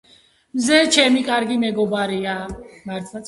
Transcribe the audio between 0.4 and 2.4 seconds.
მზე ჩემი კარგი მეგობარია.